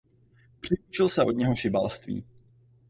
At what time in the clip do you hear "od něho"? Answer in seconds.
1.23-1.55